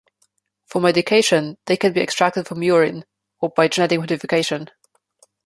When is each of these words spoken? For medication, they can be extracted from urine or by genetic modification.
For 0.65 0.81
medication, 0.81 1.59
they 1.67 1.77
can 1.77 1.93
be 1.93 2.01
extracted 2.01 2.47
from 2.47 2.63
urine 2.63 3.05
or 3.39 3.49
by 3.49 3.67
genetic 3.67 3.99
modification. 3.99 4.71